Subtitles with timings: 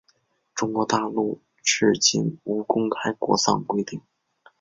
[0.55, 4.01] 中国大陆至今无公开国葬规定。